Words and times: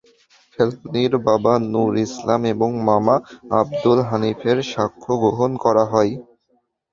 ফেলানীর 0.51 1.13
বাবা 1.27 1.53
নুর 1.71 1.93
ইসলাম 2.05 2.41
এবং 2.53 2.69
মামা 2.87 3.15
আবদুল 3.59 3.99
হানিফের 4.09 4.57
সাক্ষ্য 4.71 5.11
গ্রহণ 5.23 5.51
করা 5.63 5.83
হয়। 5.91 6.13